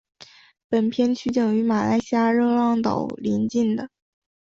[0.67, 3.91] 本片取景于马来西亚热浪岛邻近的。